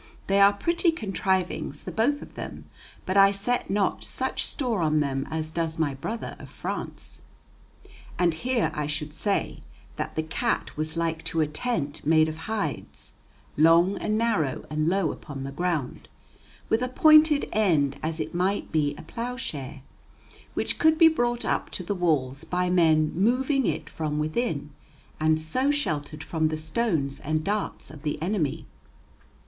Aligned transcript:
They 0.25 0.41
are 0.41 0.53
pretty 0.53 0.91
contrivings 0.91 1.83
the 1.83 1.91
both 1.91 2.23
of 2.23 2.33
them, 2.33 2.65
but 3.05 3.17
I 3.17 3.29
set 3.29 3.69
not 3.69 4.03
such 4.03 4.47
store 4.47 4.81
on 4.81 4.99
them 4.99 5.27
as 5.29 5.51
does 5.51 5.77
my 5.77 5.93
brother 5.93 6.35
of 6.39 6.49
France." 6.49 7.21
And 8.17 8.33
here 8.33 8.71
I 8.73 8.87
should 8.87 9.13
say 9.13 9.59
that 9.97 10.15
the 10.15 10.23
cat 10.23 10.75
was 10.75 10.97
like 10.97 11.23
to 11.25 11.41
a 11.41 11.45
tent 11.45 12.03
made 12.03 12.27
of 12.27 12.35
hides 12.49 13.13
long 13.57 13.95
and 13.99 14.17
narrow 14.17 14.65
and 14.71 14.87
low 14.87 15.11
upon 15.11 15.43
the 15.43 15.51
ground, 15.51 16.09
with 16.67 16.81
a 16.81 16.87
pointed 16.89 17.47
end 17.53 17.99
as 18.01 18.19
it 18.19 18.33
might 18.33 18.71
be 18.71 18.95
a 18.95 19.03
ploughshare, 19.03 19.83
which 20.55 20.79
could 20.79 20.97
be 20.97 21.09
brought 21.09 21.45
up 21.45 21.69
to 21.69 21.83
the 21.83 21.93
walls 21.93 22.43
by 22.43 22.71
men 22.71 23.11
moving 23.13 23.67
it 23.67 23.87
from 23.87 24.17
within, 24.17 24.71
and 25.19 25.39
so 25.39 25.69
sheltered 25.69 26.23
from 26.23 26.47
the 26.47 26.57
stones 26.57 27.19
and 27.19 27.43
darts 27.43 27.91
of 27.91 28.01
the 28.01 28.19
enemy. 28.19 28.65